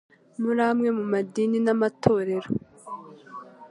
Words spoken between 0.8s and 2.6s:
mu madini n amatorero